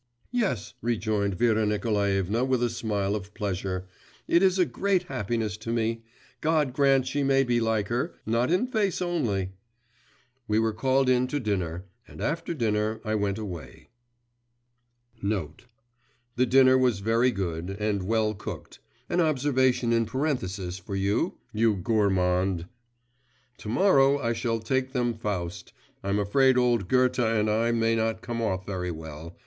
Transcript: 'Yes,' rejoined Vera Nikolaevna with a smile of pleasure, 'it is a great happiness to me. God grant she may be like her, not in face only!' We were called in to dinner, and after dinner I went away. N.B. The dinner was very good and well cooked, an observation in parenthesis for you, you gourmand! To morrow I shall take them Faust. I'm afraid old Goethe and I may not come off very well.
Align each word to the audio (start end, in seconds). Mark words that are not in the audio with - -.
'Yes,' 0.31 0.73
rejoined 0.81 1.35
Vera 1.35 1.63
Nikolaevna 1.63 2.43
with 2.43 2.63
a 2.63 2.71
smile 2.71 3.15
of 3.15 3.35
pleasure, 3.35 3.85
'it 4.27 4.41
is 4.41 4.57
a 4.57 4.65
great 4.65 5.03
happiness 5.03 5.57
to 5.57 5.71
me. 5.71 6.01
God 6.41 6.73
grant 6.73 7.05
she 7.05 7.21
may 7.21 7.43
be 7.43 7.59
like 7.61 7.89
her, 7.89 8.15
not 8.25 8.49
in 8.49 8.65
face 8.65 8.99
only!' 8.99 9.51
We 10.47 10.57
were 10.57 10.73
called 10.73 11.07
in 11.07 11.27
to 11.27 11.39
dinner, 11.39 11.85
and 12.07 12.19
after 12.19 12.55
dinner 12.55 12.99
I 13.05 13.13
went 13.13 13.37
away. 13.37 13.89
N.B. 15.21 15.65
The 16.35 16.47
dinner 16.47 16.79
was 16.79 16.97
very 17.01 17.29
good 17.29 17.69
and 17.69 18.01
well 18.01 18.33
cooked, 18.33 18.79
an 19.07 19.21
observation 19.21 19.93
in 19.93 20.07
parenthesis 20.07 20.79
for 20.79 20.95
you, 20.95 21.35
you 21.53 21.75
gourmand! 21.75 22.65
To 23.59 23.69
morrow 23.69 24.17
I 24.17 24.33
shall 24.33 24.61
take 24.61 24.93
them 24.93 25.13
Faust. 25.13 25.73
I'm 26.01 26.17
afraid 26.17 26.57
old 26.57 26.87
Goethe 26.87 27.19
and 27.19 27.47
I 27.51 27.71
may 27.71 27.95
not 27.95 28.23
come 28.23 28.41
off 28.41 28.65
very 28.65 28.89
well. 28.89 29.37